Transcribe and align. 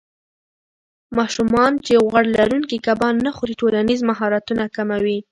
ماشومان 1.17 1.71
چې 1.85 1.93
غوړ 2.05 2.23
لرونکي 2.37 2.77
کبان 2.87 3.15
نه 3.25 3.31
خوري، 3.35 3.55
ټولنیز 3.61 3.99
مهارتونه 4.09 4.63
کم 4.75 4.89
وي. 5.03 5.19